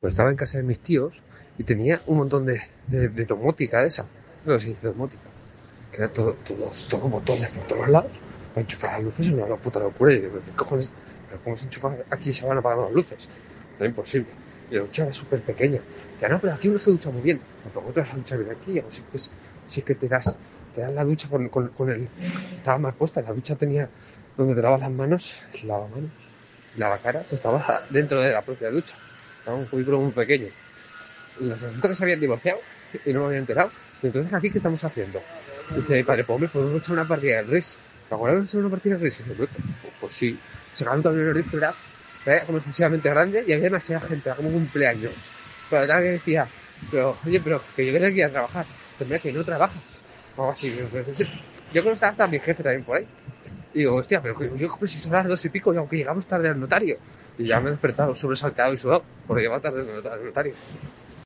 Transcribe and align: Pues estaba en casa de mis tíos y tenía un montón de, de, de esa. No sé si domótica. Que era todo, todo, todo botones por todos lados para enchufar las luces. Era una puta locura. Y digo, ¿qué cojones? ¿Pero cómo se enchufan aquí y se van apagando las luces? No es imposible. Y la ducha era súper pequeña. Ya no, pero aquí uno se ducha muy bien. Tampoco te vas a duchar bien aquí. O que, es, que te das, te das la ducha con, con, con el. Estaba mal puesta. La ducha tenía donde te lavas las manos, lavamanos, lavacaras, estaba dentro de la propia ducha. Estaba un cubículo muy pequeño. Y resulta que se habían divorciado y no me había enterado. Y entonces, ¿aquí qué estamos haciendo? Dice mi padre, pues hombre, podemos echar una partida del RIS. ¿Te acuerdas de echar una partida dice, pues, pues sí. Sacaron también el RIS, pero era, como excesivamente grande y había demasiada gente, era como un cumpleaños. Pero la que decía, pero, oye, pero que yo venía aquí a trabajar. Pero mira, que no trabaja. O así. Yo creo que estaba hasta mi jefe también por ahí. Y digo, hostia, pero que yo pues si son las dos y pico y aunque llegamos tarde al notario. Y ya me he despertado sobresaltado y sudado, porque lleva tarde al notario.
Pues 0.00 0.14
estaba 0.14 0.30
en 0.30 0.36
casa 0.36 0.56
de 0.58 0.64
mis 0.64 0.80
tíos 0.80 1.22
y 1.58 1.64
tenía 1.64 2.00
un 2.06 2.16
montón 2.16 2.46
de, 2.46 2.60
de, 2.86 3.08
de 3.08 3.26
esa. 3.84 4.06
No 4.46 4.58
sé 4.58 4.74
si 4.74 4.86
domótica. 4.86 5.22
Que 5.92 5.98
era 5.98 6.08
todo, 6.12 6.34
todo, 6.46 6.72
todo 6.88 7.08
botones 7.08 7.50
por 7.50 7.64
todos 7.64 7.88
lados 7.88 8.12
para 8.50 8.62
enchufar 8.62 8.92
las 8.92 9.04
luces. 9.04 9.28
Era 9.28 9.44
una 9.44 9.56
puta 9.56 9.80
locura. 9.80 10.12
Y 10.12 10.20
digo, 10.20 10.40
¿qué 10.44 10.52
cojones? 10.52 10.90
¿Pero 11.28 11.42
cómo 11.42 11.56
se 11.56 11.64
enchufan 11.64 11.96
aquí 12.10 12.30
y 12.30 12.32
se 12.32 12.46
van 12.46 12.58
apagando 12.58 12.86
las 12.86 12.94
luces? 12.94 13.28
No 13.78 13.84
es 13.84 13.90
imposible. 13.90 14.28
Y 14.70 14.74
la 14.74 14.82
ducha 14.82 15.04
era 15.04 15.12
súper 15.12 15.40
pequeña. 15.40 15.80
Ya 16.20 16.28
no, 16.28 16.38
pero 16.40 16.54
aquí 16.54 16.68
uno 16.68 16.78
se 16.78 16.90
ducha 16.90 17.10
muy 17.10 17.22
bien. 17.22 17.40
Tampoco 17.62 17.92
te 17.92 18.00
vas 18.00 18.12
a 18.12 18.16
duchar 18.16 18.38
bien 18.38 18.50
aquí. 18.50 18.78
O 18.78 18.88
que, 18.88 19.16
es, 19.16 19.30
que 19.84 19.94
te 19.94 20.08
das, 20.08 20.34
te 20.74 20.80
das 20.80 20.92
la 20.92 21.04
ducha 21.04 21.28
con, 21.28 21.48
con, 21.48 21.68
con 21.68 21.90
el. 21.90 22.08
Estaba 22.56 22.78
mal 22.78 22.94
puesta. 22.94 23.22
La 23.22 23.32
ducha 23.32 23.56
tenía 23.56 23.88
donde 24.36 24.54
te 24.54 24.62
lavas 24.62 24.80
las 24.80 24.90
manos, 24.90 25.34
lavamanos, 25.64 26.10
lavacaras, 26.76 27.32
estaba 27.32 27.82
dentro 27.90 28.20
de 28.20 28.32
la 28.32 28.42
propia 28.42 28.70
ducha. 28.70 28.94
Estaba 29.38 29.56
un 29.56 29.66
cubículo 29.66 30.00
muy 30.00 30.12
pequeño. 30.12 30.46
Y 31.40 31.48
resulta 31.48 31.88
que 31.88 31.94
se 31.94 32.04
habían 32.04 32.20
divorciado 32.20 32.58
y 33.04 33.12
no 33.12 33.20
me 33.20 33.26
había 33.26 33.38
enterado. 33.38 33.70
Y 34.02 34.06
entonces, 34.06 34.32
¿aquí 34.32 34.50
qué 34.50 34.58
estamos 34.58 34.82
haciendo? 34.82 35.20
Dice 35.76 35.94
mi 35.94 36.02
padre, 36.02 36.24
pues 36.24 36.34
hombre, 36.34 36.48
podemos 36.48 36.82
echar 36.82 36.92
una 36.92 37.04
partida 37.06 37.36
del 37.36 37.48
RIS. 37.48 37.76
¿Te 38.10 38.16
acuerdas 38.16 38.40
de 38.40 38.46
echar 38.46 38.60
una 38.62 38.70
partida 38.70 38.96
dice, 38.96 39.22
pues, 39.36 39.48
pues 40.00 40.14
sí. 40.14 40.36
Sacaron 40.72 41.00
también 41.00 41.28
el 41.28 41.32
RIS, 41.32 41.46
pero 41.52 41.76
era, 42.24 42.44
como 42.44 42.58
excesivamente 42.58 43.08
grande 43.08 43.44
y 43.46 43.52
había 43.52 43.66
demasiada 43.66 44.04
gente, 44.04 44.28
era 44.28 44.34
como 44.34 44.48
un 44.48 44.54
cumpleaños. 44.54 45.32
Pero 45.68 45.86
la 45.86 46.00
que 46.02 46.08
decía, 46.18 46.50
pero, 46.90 47.20
oye, 47.24 47.40
pero 47.40 47.62
que 47.76 47.86
yo 47.86 47.92
venía 47.92 48.08
aquí 48.08 48.20
a 48.22 48.30
trabajar. 48.30 48.66
Pero 48.98 49.08
mira, 49.08 49.20
que 49.20 49.30
no 49.32 49.44
trabaja. 49.44 49.80
O 50.34 50.50
así. 50.50 50.72
Yo 50.76 50.88
creo 50.88 51.84
que 51.84 51.92
estaba 51.92 52.10
hasta 52.10 52.26
mi 52.26 52.40
jefe 52.40 52.64
también 52.64 52.82
por 52.82 52.96
ahí. 52.96 53.06
Y 53.72 53.78
digo, 53.78 53.94
hostia, 53.94 54.20
pero 54.20 54.36
que 54.36 54.50
yo 54.58 54.68
pues 54.76 54.90
si 54.90 54.98
son 54.98 55.12
las 55.12 55.28
dos 55.28 55.44
y 55.44 55.48
pico 55.48 55.72
y 55.72 55.76
aunque 55.76 55.96
llegamos 55.96 56.26
tarde 56.26 56.48
al 56.48 56.58
notario. 56.58 56.96
Y 57.38 57.46
ya 57.46 57.60
me 57.60 57.68
he 57.68 57.72
despertado 57.74 58.12
sobresaltado 58.16 58.72
y 58.74 58.76
sudado, 58.76 59.04
porque 59.28 59.42
lleva 59.42 59.60
tarde 59.60 59.82
al 59.82 60.24
notario. 60.24 60.54